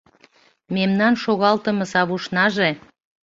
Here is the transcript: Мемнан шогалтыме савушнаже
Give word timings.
Мемнан 0.75 1.13
шогалтыме 1.23 1.85
савушнаже 1.93 2.69